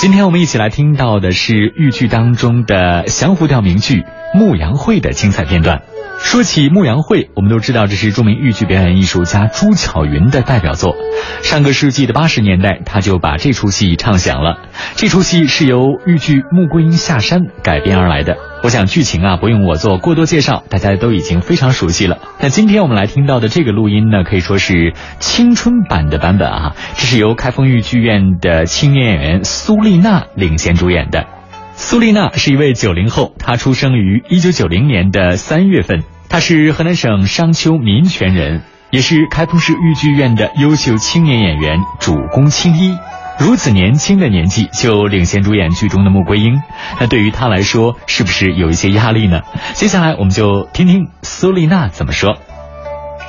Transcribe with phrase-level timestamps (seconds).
[0.00, 4.00] 今天我们一起来听到的是豫剧当中的降伏调名剧
[4.32, 5.82] 《牧羊会》的精彩片段。
[6.18, 10.96] 说起《牧羊会》，我们都知道这是著名豫剧表演艺术家朱巧云的代表作。
[11.42, 14.62] 上个世纪的八十年代，他就把这出戏唱响了。
[14.96, 18.38] 这出戏是由豫剧《穆桂英下山》改编而来的。
[18.62, 22.18] 我想剧情啊，不用我做过多介绍，大家都已经非常熟悉了。
[22.40, 26.76] 那今天我们来听到的这个录音呢，可以说是青春版的版本啊。
[26.94, 31.26] 这是由开封豫剧院的青年演员苏丽娜领衔主演的。
[31.72, 36.02] 苏丽娜是一位九零后，她出生于一九九零年的三月份。
[36.28, 42.94] 她是河南省商丘民权人，也是开封市豫剧院的优秀青年演员，主攻青衣。
[43.40, 46.60] 如此年轻的年纪就领衔主演剧中的穆桂英，
[47.00, 49.40] 那对于她来说是不是有一些压力呢？
[49.72, 52.36] 接下来我们就听听苏丽娜怎么说。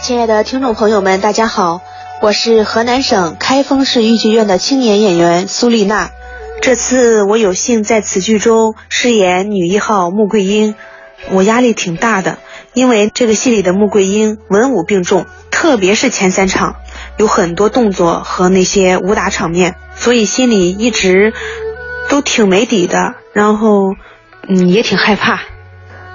[0.02, 1.80] 亲爱的听众朋友们，大家好，
[2.22, 6.10] 我是河南省开封市豫剧院的青年演员苏丽娜。
[6.62, 10.76] 这次我有幸在此剧中饰演女一号穆桂英，
[11.32, 12.38] 我压力挺大的，
[12.74, 16.76] 因为这个戏里的穆桂英文武并重，特别是前三场
[17.22, 21.34] 有很多动作和那些武打场面，所以心里一直
[22.10, 23.94] 都挺没底的，然后
[24.48, 25.40] 嗯也挺害怕。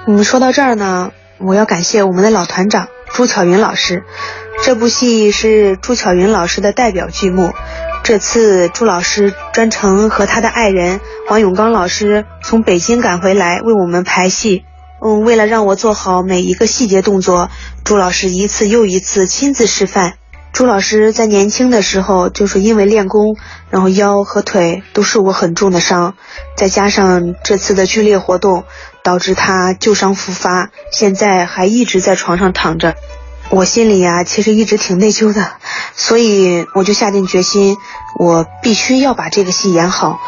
[0.08, 4.02] 嗯，说到这儿呢，我要感谢我们的老团长朱巧云老师，
[4.64, 7.52] 这部戏是朱巧云老师的代表剧目。
[8.02, 14.64] 这次朱老师专程和他的爱人王永刚老师从北京赶回来为我们排戏。
[15.00, 17.48] 嗯，为了让我做好每一个细节动作，
[17.84, 20.14] 朱老师一次又一次亲自示范。
[20.56, 23.36] 朱老师在年轻的时候就是因为练功，
[23.68, 26.14] 然后腰和腿都受过很重的伤，
[26.56, 28.64] 再加上这次的剧烈活动，
[29.04, 32.94] 导致他旧伤复发，现在还一直在床上躺着。
[33.50, 35.46] 我心里呀，其实一直挺内疚的，
[35.94, 37.76] 所以我就下定决心，
[38.18, 40.18] 我必须要把这个戏演好。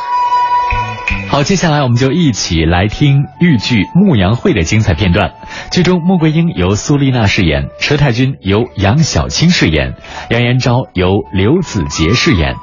[1.29, 5.33] 好，接下来我们就一起来听豫剧《牧羊会》的精彩片段。
[5.71, 9.95] 剧中，穆桂英由苏丽娜饰演，佘太君由杨小青饰演，
[10.31, 12.55] 杨延昭由刘子杰饰演。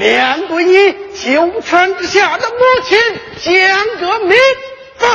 [0.00, 0.92] 面对你
[1.22, 2.56] 九泉之下的母
[2.88, 2.98] 亲，
[3.36, 4.34] 讲个明
[4.98, 5.06] 白。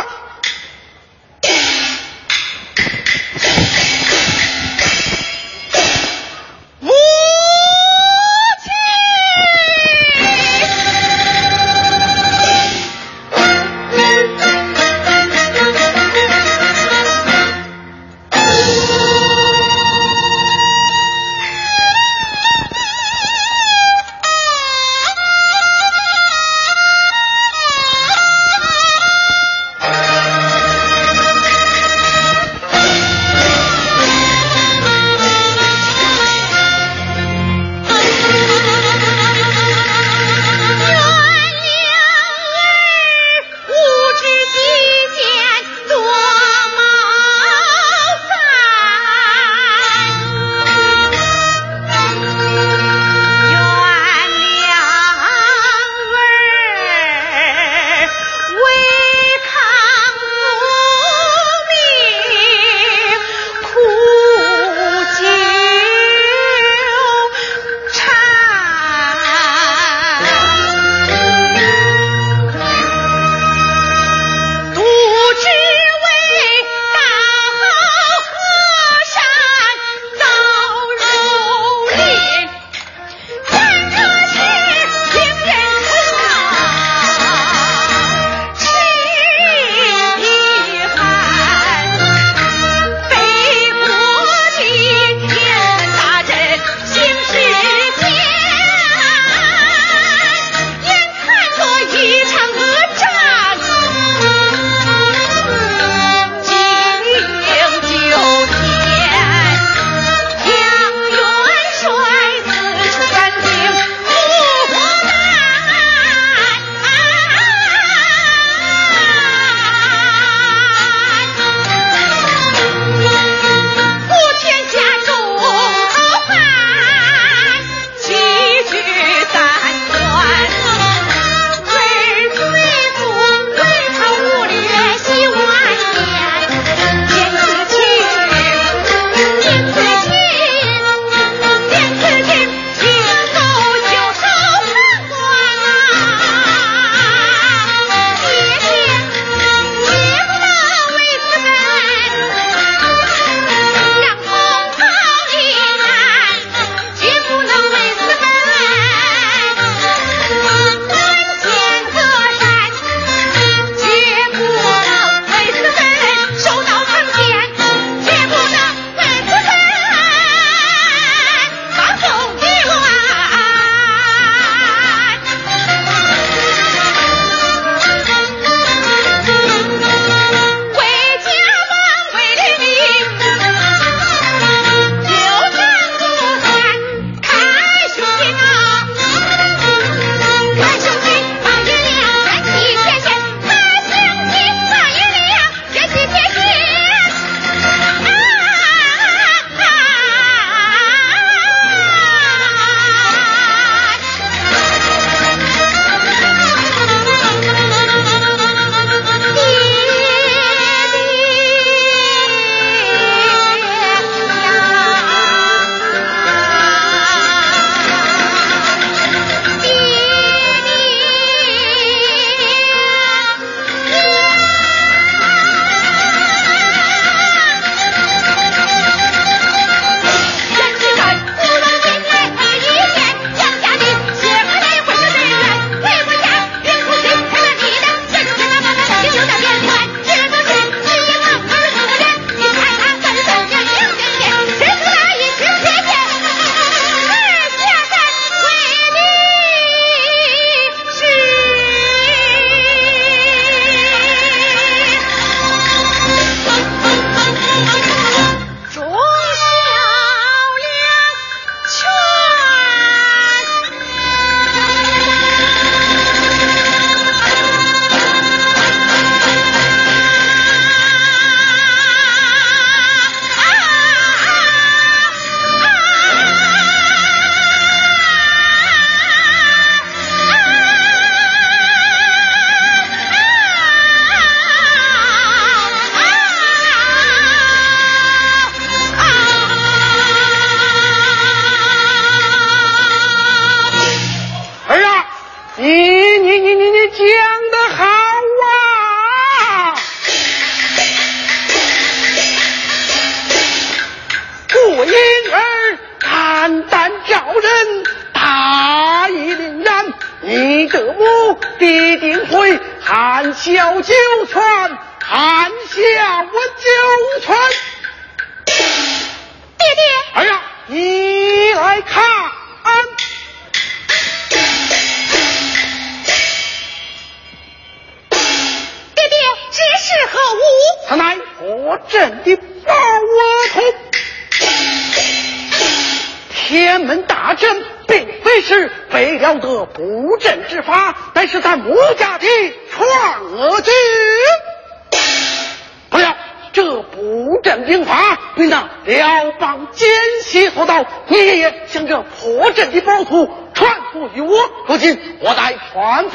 [313.86, 313.94] 九
[314.26, 314.42] 泉，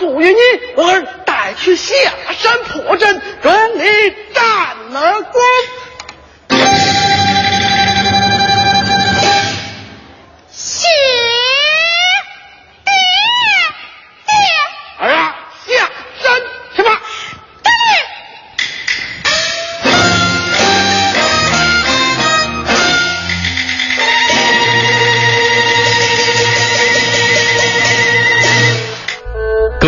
[0.00, 0.40] 属于你，
[0.76, 1.94] 我带去下
[2.32, 3.84] 山破阵，跟你
[4.32, 4.44] 战
[4.92, 5.49] 了光。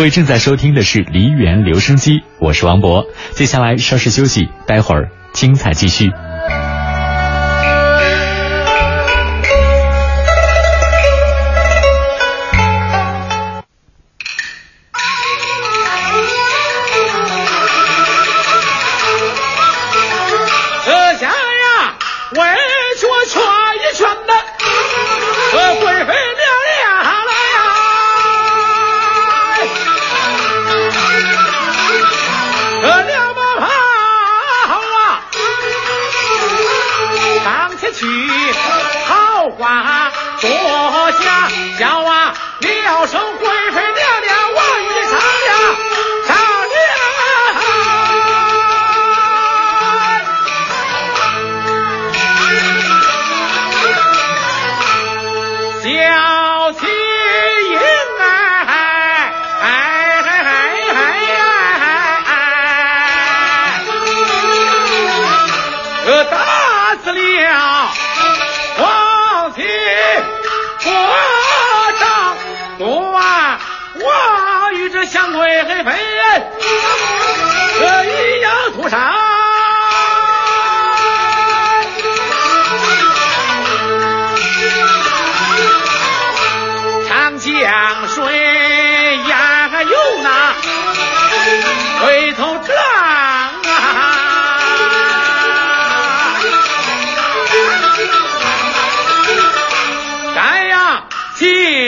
[0.03, 3.05] 位正在收听的是梨园留声机，我是王博。
[3.31, 6.11] 接下来稍事休息，待会儿精彩继续。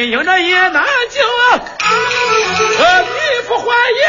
[0.06, 1.20] 经营着也难救，
[2.78, 3.66] 这女不怀
[3.98, 4.06] 言。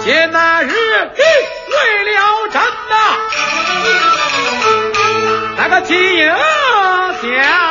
[0.00, 2.94] 见那日为了真呐。
[5.58, 6.34] 那个金鹰
[7.20, 7.65] 掉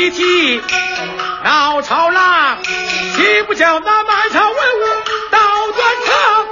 [0.00, 0.62] 哭哭啼啼
[1.44, 4.56] 闹吵嚷，岂不叫那满朝文武
[5.30, 5.38] 倒
[5.76, 6.46] 断肠？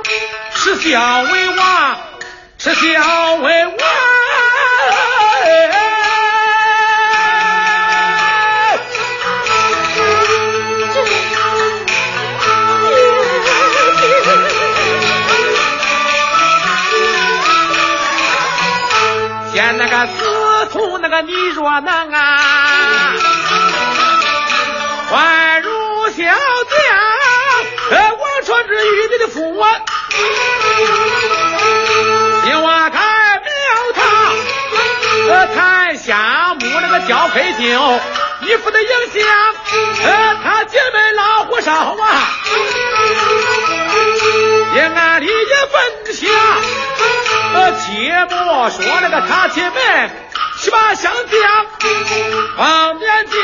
[0.55, 1.97] 耻笑为王，
[2.59, 3.75] 耻笑为王。
[19.55, 22.38] 见那个司徒那个你若能啊，
[25.11, 25.71] 宛如
[26.11, 26.29] 小将，
[27.91, 29.71] 呃，我传之于你的父王，
[32.45, 33.01] 今晚开
[33.39, 34.05] 庙堂，
[35.29, 38.01] 呃，台下幕那个交配酒，
[38.41, 39.27] 你不得影响，
[40.05, 42.29] 呃，他姐妹老火烧啊，
[44.75, 45.33] 也俺里也
[45.73, 46.27] 分下。
[47.55, 50.11] 呃，切莫说那个他姐妹
[50.69, 51.67] 七八相将，
[52.59, 53.39] 方便结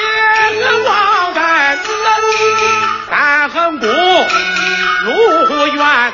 [0.62, 1.88] 和王丹子，
[3.08, 6.12] 三横谷、卢园、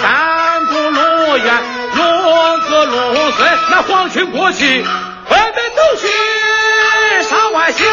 [0.00, 1.62] 三姑卢园、
[1.96, 2.00] 卢
[3.72, 4.84] 那皇亲国戚
[5.28, 6.06] 纷纷都去
[7.28, 7.84] 上外乡，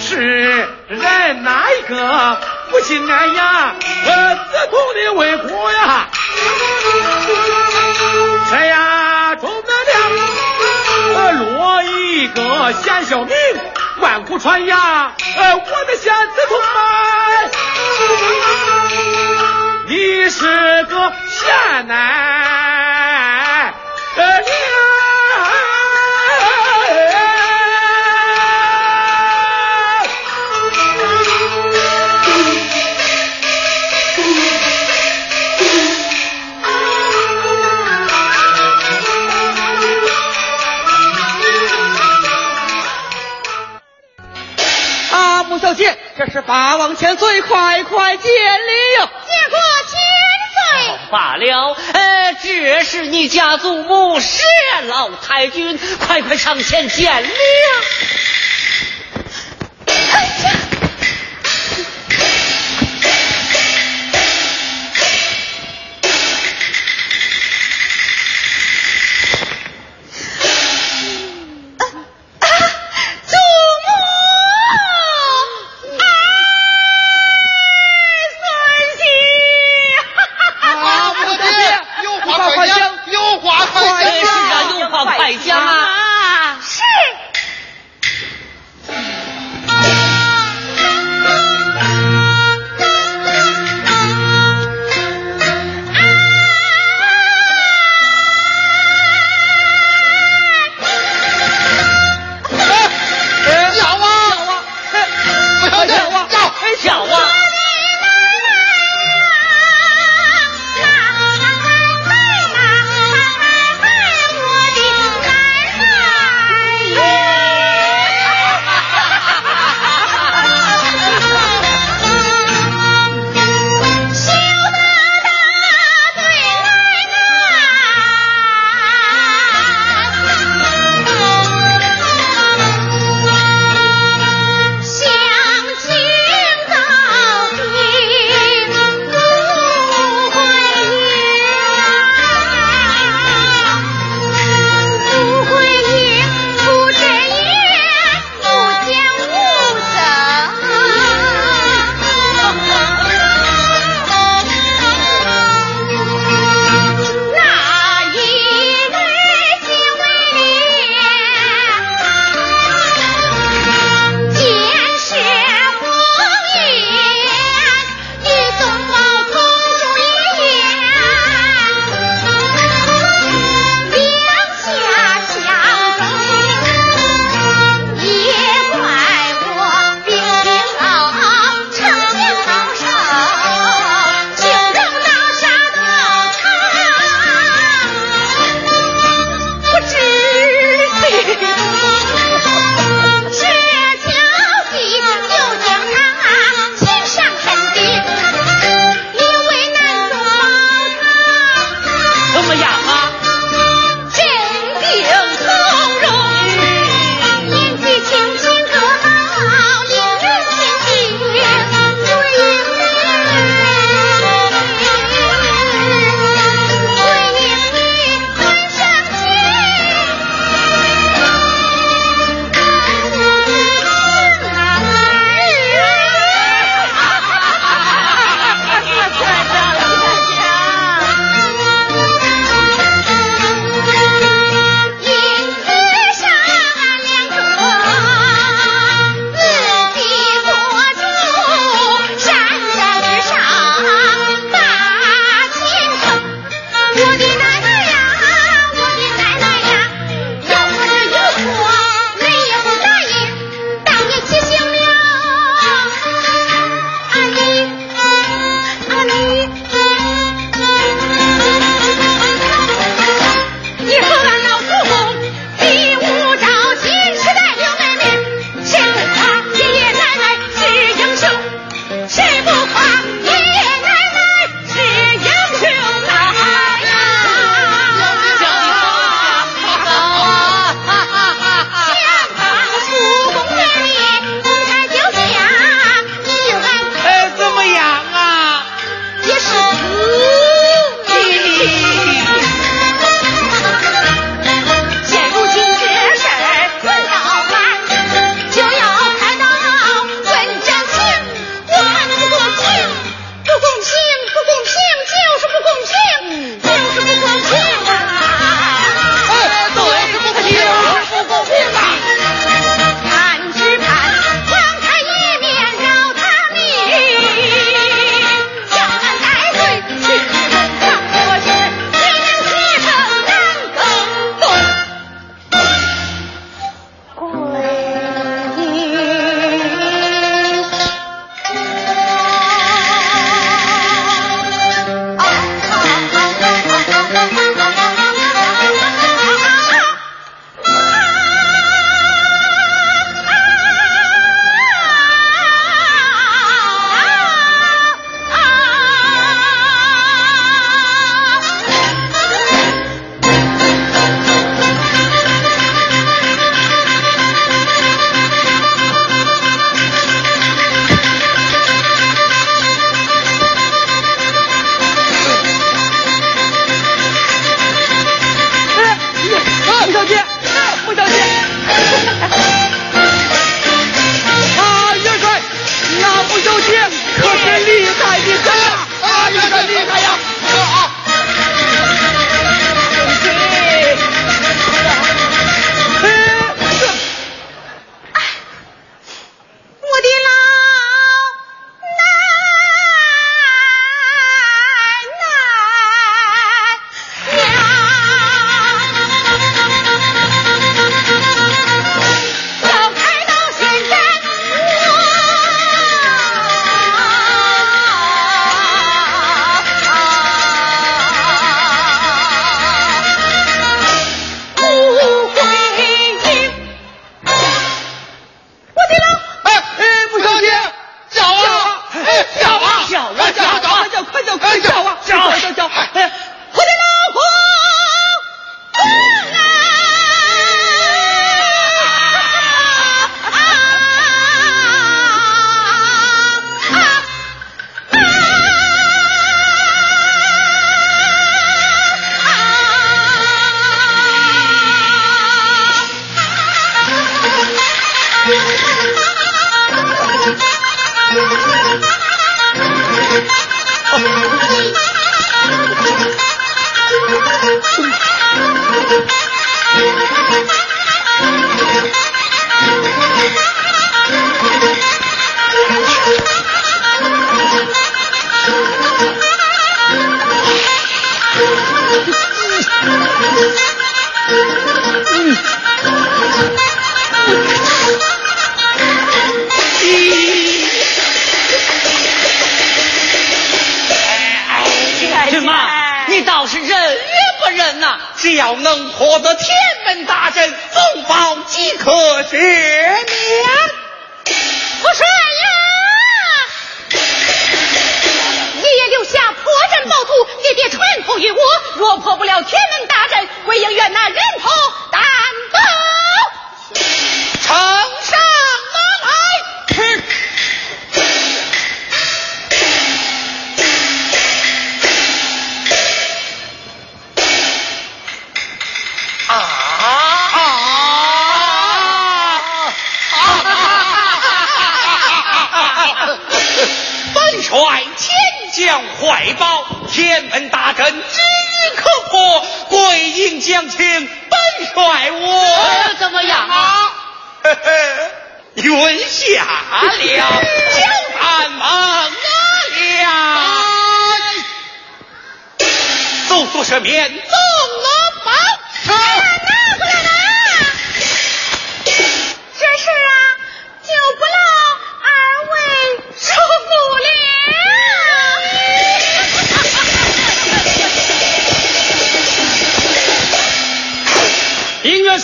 [0.00, 2.38] 是人哪一个
[2.72, 3.76] 不心安呀？
[4.04, 6.08] 呃，子痛的为苦呀？
[8.50, 9.36] 谁呀？
[9.36, 9.68] 钟德
[11.12, 13.34] 落一个贤孝名，
[14.00, 14.78] 万古传扬！
[14.78, 16.80] 呃，我的贤子痛啊，
[19.86, 21.96] 你是个贤男。
[21.98, 23.74] 啊，
[45.60, 49.04] 穆小姐，这是八王千岁，快快见礼哟！
[49.04, 49.92] 谢过千
[50.56, 50.98] 岁。
[51.10, 54.38] 罢了，呃，这是你家祖母是
[54.88, 57.30] 老太君，快快上前见礼啊！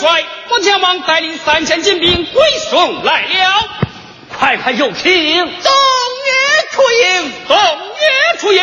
[0.07, 3.69] 帅，我将王带领三千精兵归宋来了，
[4.39, 5.73] 快快有请，纵
[6.23, 6.31] 约
[6.71, 8.63] 出营，动约出营。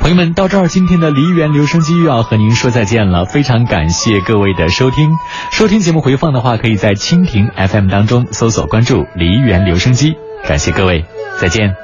[0.00, 3.24] 朋友们，到这儿，今天的梨园留声机又要和您说再见了。
[3.24, 5.12] 非常感谢各位的收听。
[5.52, 10.14] 收听节目回放的话，可以在蜻蜓 FM 当中搜索关注梨园留声机。
[10.48, 11.04] 感谢各位，
[11.40, 11.76] 再见。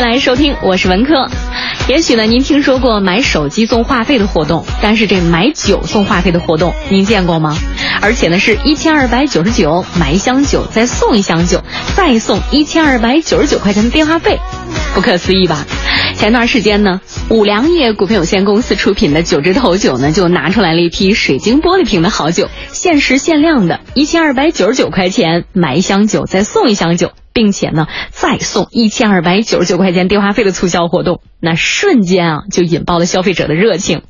[0.00, 1.28] 来收听，我是文科。
[1.86, 7.56] 也许呢，您听说过买手机送话费的活动，但是这买酒送话费的活动，您见过吗？
[8.00, 11.62] 而且呢，是一千二百九十九买一箱酒，再送一箱酒，
[11.96, 14.38] 再送一千二百九十九块钱的电话费，
[14.94, 15.66] 不可思议吧？
[16.16, 27.12] 前段时间呢，五粮液股份有限公司出品的九枝头酒呢，就拿出来了一批水晶玻璃瓶的好酒，限时限量的，一千二百九十九块钱买一箱酒，再送一箱酒。
[27.40, 34.02] 并且呢，再送一千二百九十九块钱电话费的促销活动，那瞬间啊就引爆了消费者的热情。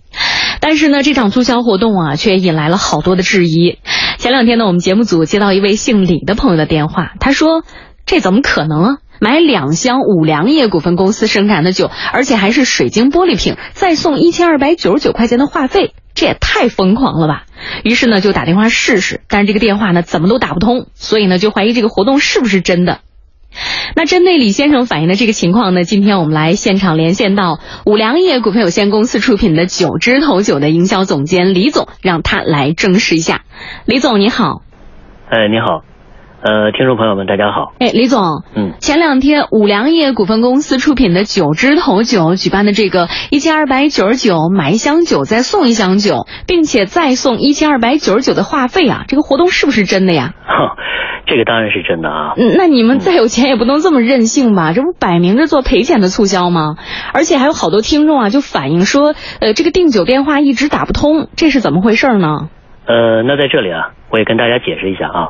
[0.61, 3.79] 但是呢，这场促销活动啊，却引来了好多的质疑。
[4.19, 7.63] 前两天呢，我们节目组接到一位姓李的朋友的电话，他说
[8.05, 8.97] ：“这怎么可能啊？
[9.21, 17.45] 买两箱五粮液股份公司生产的酒，而且还是水晶玻璃瓶，再送一千二百九十九块钱的话费，这也太疯狂了吧！”
[17.85, 23.01] 于是呢，就打电话试试，但是这个电话呢怎么都打不通，所以呢就怀疑这个活动是不是真的。
[23.97, 33.43] 那针对李先生反映的这个情况呢，今天我们来现场连线到五粮液股份有限公司出品的九支头酒的营销总监李总，让他来证实一下。
[33.85, 34.63] 李总你好，
[35.29, 35.85] 哎，你好，
[36.43, 37.75] 呃，听众朋友们，大家好。
[37.81, 50.33] 哎，李总，嗯，前两天五粮液股份公司出品的九枝头酒举办的这个一千二百九十九买一箱酒再送一箱酒，并且再送一千二百九十九的话费啊，这个活动是不是真的呀？
[50.47, 50.77] 哼，
[51.29, 52.33] 这个当然是真的啊。
[52.39, 54.73] 嗯，那你们再有钱也不能这么任性吧？
[54.73, 56.77] 这不摆明着做赔钱的促销吗？
[57.13, 62.49] 而且还有好多听众啊，就反映说，呃，这个订酒电话一直打不通，这是怎么回事呢？
[62.87, 65.29] 呃，那在这里啊，我也跟大家解释一下啊，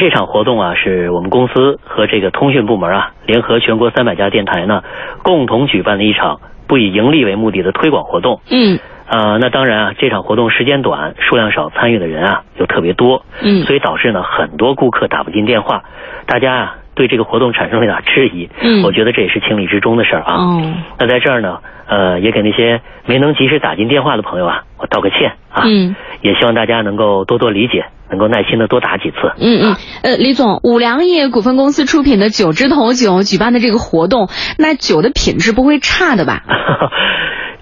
[0.00, 4.82] 这场活动啊，是我们公司和这个通讯部门啊，联合全国三百家电台呢，
[5.22, 8.40] 共同举办的一场不以盈利为目的的推广活动。
[8.50, 15.82] 嗯呃，那当然啊，这场活动时间短，数量少，参与的人啊又特别多，嗯所以导致呢很多顾客打不进电话，
[16.26, 18.48] 大家啊对这个活动产生了一点质疑。
[18.62, 20.34] 嗯我觉得这也是情理之中的事儿啊。
[20.36, 20.62] 哦
[20.98, 25.64] 那在这儿呢，呃，也给那些没能及时打进电话的朋友啊，我道个歉啊。
[25.66, 29.16] 嗯也希望大家能够多多理解，能够耐心的多打几次。
[29.38, 36.42] 嗯嗯，呃，李总，五粮液股份公司出品的九枝头酒举办的这个活动，那酒的品质不会差的吧？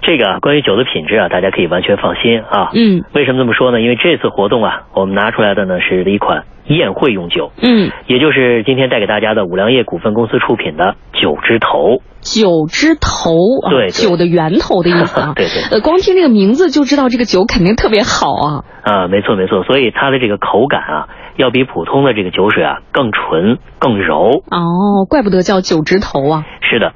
[0.08, 2.70] 这个关于酒的品质啊，大家可以完全放心啊。
[2.72, 3.82] 嗯为什么这么说呢？
[3.82, 12.00] 因为这次活动啊，我们拿出来的呢是一款宴会用酒，嗯，也就是今天带给大家的五粮液股份公司出品的酒之头。
[12.22, 15.34] 酒之头啊，对对酒的源头的意思啊。
[15.36, 18.64] 对对呃，光听这个名字就知道这个酒肯定特别好啊。
[18.82, 24.42] 啊，没错没错，所以它的这个口感啊，要比普通的这个酒水啊更纯更柔。
[24.50, 26.46] 哦，怪不得叫酒之头啊。
[26.62, 26.92] 是的，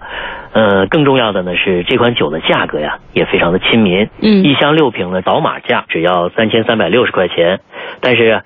[0.52, 7.60] 呃，更重要的呢是这款酒的价格呀也非常的亲民，嗯一箱六瓶的扫码价只要三千三百六十块钱，
[8.00, 8.42] 但是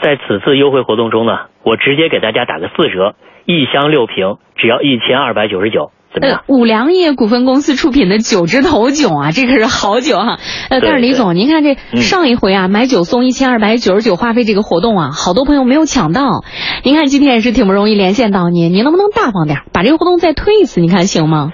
[0.00, 6.38] 在此次优惠活动中呢，我直接给大家打个四折，一箱六瓶只要一千二百九十九，怎么样？
[6.38, 10.38] 呃，五粮液股份公司出品的酒之头酒啊，这可是好酒哈、
[10.68, 16.42] 呃，但是李总，您看这嗯上一回啊，买酒送一千二百九十九话费这个活动啊，好多朋友没有抢到。
[16.84, 20.80] 您看今天也是挺不容易连线到您，您能不能大方点，把这个活动再推一次？
[20.80, 21.52] 您看行吗？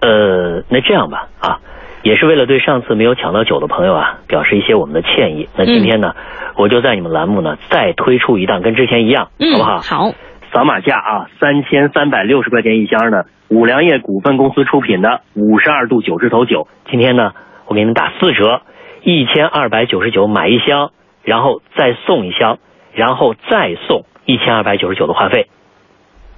[0.00, 1.58] 呃，那这样吧，啊，
[2.02, 5.48] 也是为了对上次没有抢到酒的朋友啊，表示一些我们的歉意。
[5.56, 6.12] 那今天呢，
[6.58, 9.78] 我就在你们栏目呢再推出一档，跟之前一样，嗯，好不好？
[9.80, 10.12] 好，
[10.54, 17.32] 扫码价啊，三千三百六十块钱一箱的五粮液股份公司出品的五十二度酒之头酒，今天呢，
[17.66, 18.62] 我给你们打四折，
[19.02, 20.92] 一千二百九十九买一箱，
[21.24, 22.58] 然后再送一箱，
[22.94, 25.48] 然后再送一千二百九十九的话费。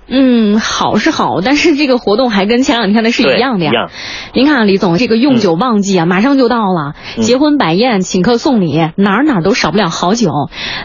[0.09, 3.71] 嗯，好是好，但是这个活动还跟前两天的是一样的呀。
[3.73, 3.91] 一样
[4.33, 10.31] 您看啊，李总，这个用酒旺季啊，马上就到了，嗯结婚摆宴、请客送礼，哪儿哪儿都少不了好酒。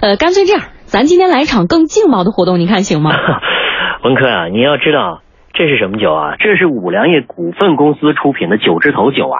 [0.02, 3.12] 呃，干脆这样，咱今天来一场更劲爆的活动，您看行吗？
[4.04, 5.22] 文科啊，你要知道
[5.54, 6.36] 这是什么酒啊？
[6.38, 9.40] 这是五粮液股份公司出品的九枝头酒啊，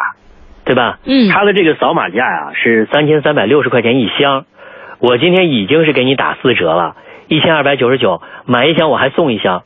[0.64, 1.00] 对吧？
[1.04, 4.46] 嗯它的这个扫码价呀、是三千三百六十块钱一箱，
[5.00, 6.96] 我今天已经是给你打四折了，
[7.28, 9.64] 一千二百九十九买一箱我还送一箱，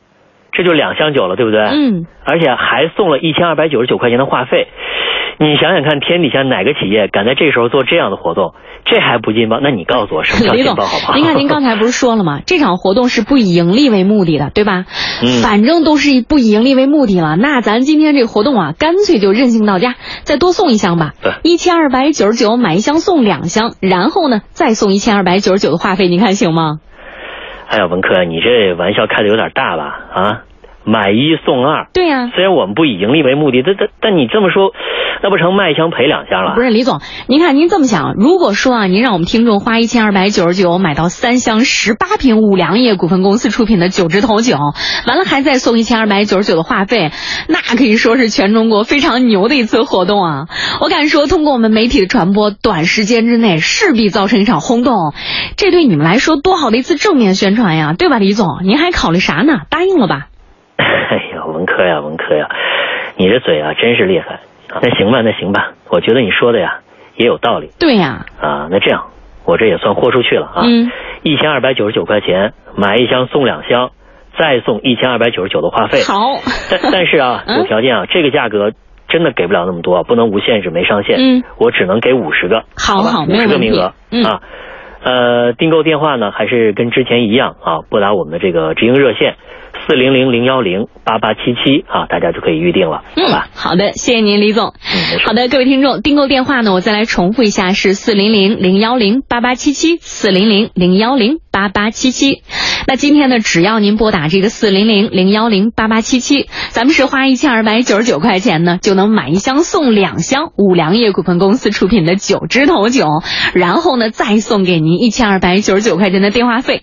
[0.50, 1.60] 这就两箱酒了，对不对？
[1.66, 4.66] 嗯，而且还送了一千二百九十九块钱的话费。
[5.38, 8.54] 你想想看，天底下哪个企业敢在这时候做这样的活动？
[8.86, 9.58] 这还不劲爆？
[9.60, 12.40] 那你告诉我什么叫 劲爆好不好？，您看您刚才不是说了吗？
[12.46, 14.84] 这场活动是不以盈利为目的的，对吧？
[15.22, 26.78] 嗯反正都是不以盈利为目的了，那咱今天这个活动啊，干脆就任性到家，再多送一箱吧对，一千二百九十九买一箱送两箱，然后呢再送一千二百九十九的话费，您看行吗？
[27.68, 29.84] 哎呀，文科，你这玩笑开的有点大吧？
[30.14, 30.42] 啊，
[30.86, 31.88] 买一送二。
[31.92, 34.72] 对呀、虽然我们不以盈利为目的，但但但你这么说，
[35.22, 36.54] 那不成卖一箱赔两箱了？
[36.54, 44.56] 不是李总，您看您这么想，如果说啊，您让我们听众花一千二百九十九买到三箱十八瓶五粮液股份公司出品的九支头酒，
[45.08, 47.10] 完了还再送一千二百九十九的话费，
[47.48, 50.46] 那可以说是全中国非常牛的一次活动啊！
[50.80, 54.94] 我敢说，通过我们媒体的传播，短时间之内势必造成一场轰动，
[55.56, 58.46] 这对你们来说多好的一次正面宣传呀，对吧，李总？
[58.62, 59.62] 您还考虑啥呢？
[59.68, 60.28] 答应了吧？
[60.84, 62.48] 哎呀，文科呀，文科呀，
[63.16, 64.40] 你这嘴啊真是厉害。
[64.82, 66.80] 那行吧，那行吧，我觉得你说的呀
[67.16, 68.68] 也有道理对呀，啊。
[68.70, 69.06] 那这样，
[69.44, 70.62] 我这也算豁出去了啊。
[70.64, 70.90] 嗯，
[71.22, 73.90] 一千二百九十九块钱买一箱送两箱，
[74.38, 76.02] 再送一千二百九十九的话费。
[76.02, 78.72] 好，但但是啊， 嗯有条件啊，这个价格
[79.08, 81.16] 真的给不了那么多，不能无限制没上限。
[81.18, 83.94] 嗯，我只能给五十个，好吧五好没问题十个名额。
[84.10, 84.40] 嗯啊，
[85.02, 89.36] 呃，订购电话呢还是跟之前一样啊，拨打我们的这个直营热线
[89.86, 94.74] 四零零零幺零八八七七啊，大家就可以预定了，好嗯吧？，好的，谢谢您，李总。
[94.74, 102.42] 嗯，好的，各位听众，订购电话呢，我再来重复一下，是四零零零幺零八八七七，四零零零幺零八八七七。
[102.88, 113.06] 那今天呢，只要您拨打这个四零零零幺零八八七七，咱们是花一千二百九十九块钱呢，就能买一箱送两箱五粮液股份公司出品的九支头酒，
[113.54, 116.82] 然后呢，再送给您一千二百九十九块钱的电话费。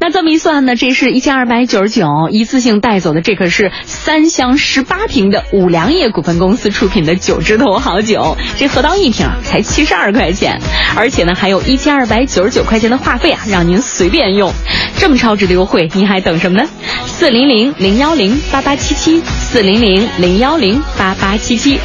[0.00, 10.60] 那这么一算呢，这是一千二百九十九，一次性带走的，这可是三箱十八瓶的五粮液股份公司出品的九支头好酒，这合到一瓶才七十二块钱，
[10.96, 14.52] 而且呢还有一千二百九十九块钱的话费啊，让您随便用，
[14.98, 16.68] 这么超值的优惠，您还等什么呢？
[17.06, 21.78] 四零零零幺零八八七七，四零零零幺零八八七七。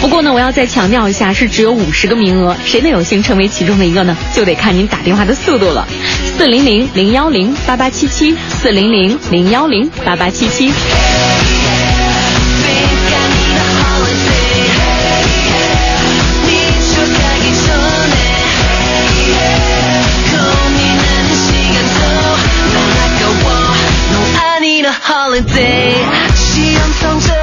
[0.00, 4.16] 不过呢，我要再强调一下，是只有五十个名额，谁能有幸成为其中的一个呢？
[4.32, 5.88] 就得看您打电话的速度了。
[6.36, 10.70] 四零零零幺零八八七七，四零零零幺零八八七七。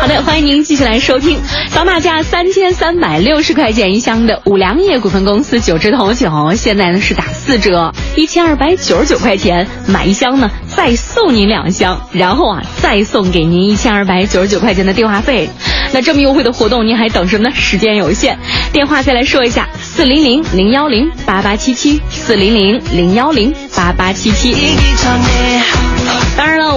[0.03, 1.39] 好的，欢迎您继续来收听，
[1.69, 15.49] 扫码价三千三百六十块钱一箱的五粮液股份公司九支头酒，现在呢是打四折，一千二百九十九块钱买一箱呢，再送您两箱，然后啊再送给您一千二百九十九块钱的电话费。
[15.93, 17.55] 那这么优惠的活动，您还等什么呢？
[17.55, 18.37] 时间有限，
[18.73, 24.53] 电话再来说一下：四零零零幺零八八七七，四零零零幺零八八七七。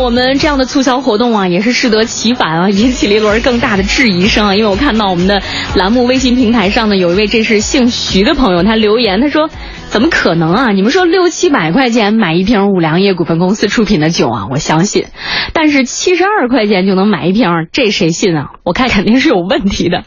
[0.06, 4.54] 我们这样的促销活动啊，也是适得其反啊，引起了一轮更大的质疑声啊。
[4.54, 5.42] 因为我看到我们的
[5.74, 9.50] 栏目微信平台上呢，有一位这是姓徐的朋友，他留言，他说
[9.90, 10.70] ：“怎么可能啊？
[10.70, 15.06] 你们说六七百块钱买一瓶五粮液股份公司出品的酒啊，我相信。
[15.52, 18.50] 但是七十二块钱就能买一瓶，这谁信啊？
[18.62, 20.04] 我看肯定是有问题的。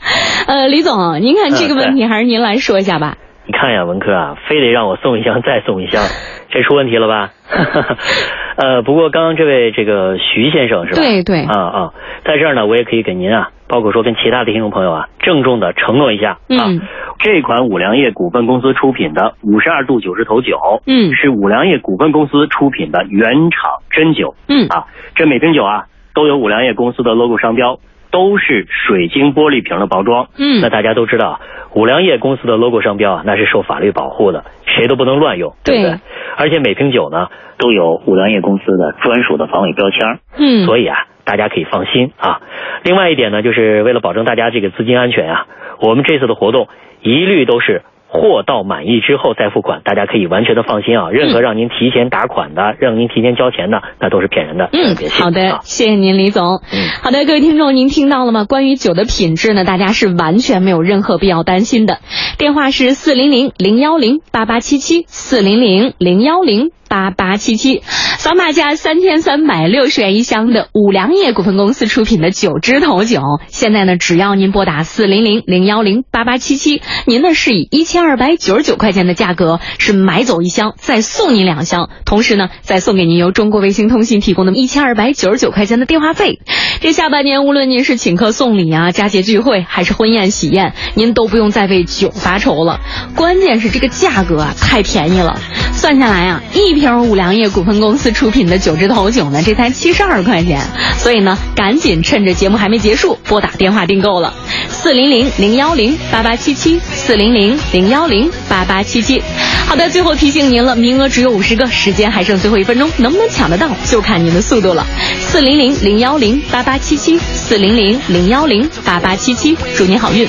[0.47, 3.17] 呃，李总，您看这个问题还是您来说一下吧。
[3.51, 6.03] 你看呀，文科啊，非得让我送一箱再送一箱，
[6.51, 7.31] 这出问题了吧？
[8.57, 11.01] 呃，不过刚刚这位这个徐先生是吧？
[11.01, 11.41] 对对。
[11.45, 11.93] 啊啊，
[12.23, 16.79] 在这儿呢，我也可以给您啊，包括说跟其他的听众朋友啊，郑重的承诺一下啊，嗯
[17.17, 21.11] 这款五粮液股份公司出品的五十二度九十头酒，嗯。
[21.15, 24.67] 是五粮液股份公司出品的原厂真酒，嗯。
[24.67, 24.85] 啊，
[25.15, 27.79] 这每瓶酒啊都有五粮液公司的 logo 商标，
[28.11, 30.29] 都是水晶玻璃瓶的包装。
[30.37, 31.39] 嗯那大家都知道，
[31.73, 35.91] 五粮液公司的 logo 商标啊，那是受法律保护的，谁都不能乱用，对不对？
[35.91, 35.99] 对
[36.37, 42.41] 而且每瓶酒呢都有五粮液公司的专属的防伪标签，嗯，所以啊，大家可以放心啊。
[42.83, 45.47] 另外一点呢，就是为了保证大家这个资金安全啊，
[45.79, 46.67] 我们这次的活动
[47.01, 47.81] 一律都是。
[48.11, 51.11] 货到满意之后再付款，大家可以完全的放心啊！
[51.11, 54.69] 任何让您提前打款的、让您提前交钱的，那都是骗人的。
[54.73, 56.61] 嗯好的啊，谢谢您，李总。
[56.73, 58.45] 嗯好的，各位听众，您听到了吗？
[58.45, 61.99] 关于酒的品质呢，大家是完全没有任何必要担心的。
[62.39, 67.83] 电话是四零零零幺零八八七七，四零零零幺零八八七七。
[68.17, 86.39] 扫码价三千三百六十元一箱的五粮液股份公司出品的九支头酒，现在呢，只要您拨打四零零零幺零八八七七，您呢是以一千二百九十九块钱的价格是买走一箱，再送您两箱，同时呢，再送给您由中国卫星通信提供的一千二百九十九块钱的电话费。
[86.81, 92.81] 这下半年，无论您是请客送礼啊、佳节聚会，还是婚宴喜宴，您都不用再为酒发愁了。
[93.15, 95.39] 关键是这个价格啊，太便宜了。
[95.73, 100.61] 算下来啊，一瓶五粮液股份公司出品的九支头酒呢，这才七十二块钱。
[100.97, 104.33] 所以呢，赶紧趁着节目还没结束，拨打电话订购了，
[104.69, 109.21] 四零零零幺零八八七七，四零零零幺零八八七七。
[109.67, 114.85] 好的，最后提醒您了，名额只有五十个，时间还剩最后一分钟，能不能抢得到就看您的速度了。
[115.19, 120.27] 四零零零幺零八八七七，四零零零幺零八八七七，祝您好运。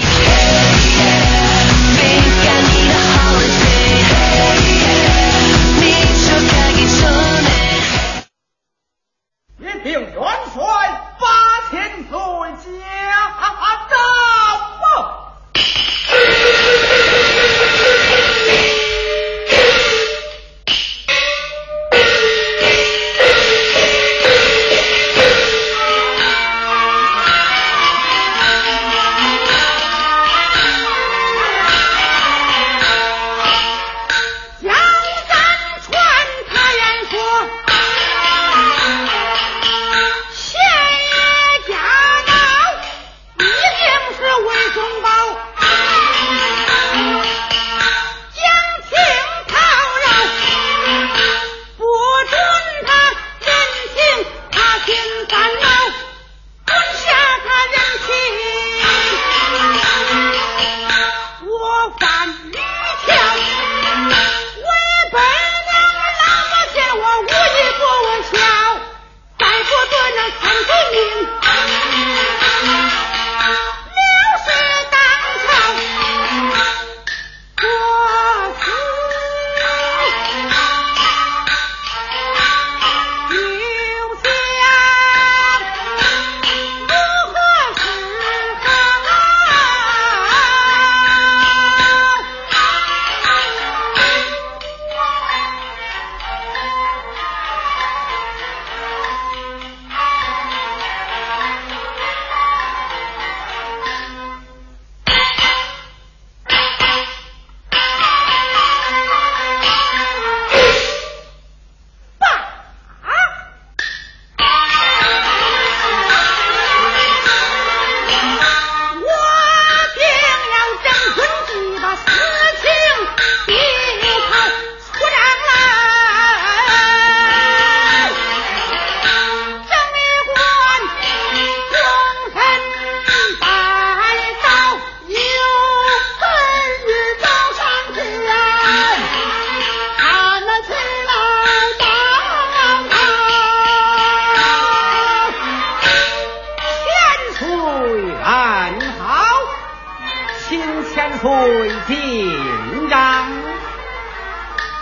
[150.50, 152.98] 岁进帐，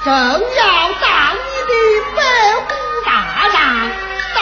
[0.03, 0.65] 正要
[1.03, 1.73] 当你的
[2.17, 2.19] 百
[2.63, 2.65] 户
[3.05, 3.09] 大
[3.53, 3.57] 让
[4.35, 4.39] 带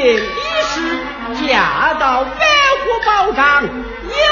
[0.00, 2.46] 尽一事，嫁到百
[2.80, 4.24] 户宝帐，有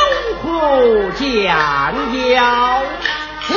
[0.43, 1.93] 何讲
[3.49, 3.55] 究？